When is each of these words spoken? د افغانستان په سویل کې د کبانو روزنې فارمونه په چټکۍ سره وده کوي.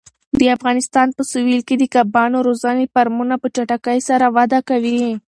د 0.39 0.41
افغانستان 0.55 1.07
په 1.17 1.21
سویل 1.31 1.61
کې 1.67 1.75
د 1.77 1.83
کبانو 1.95 2.37
روزنې 2.47 2.85
فارمونه 2.93 3.35
په 3.41 3.47
چټکۍ 3.55 3.99
سره 4.09 4.25
وده 4.37 4.59
کوي. 4.69 5.01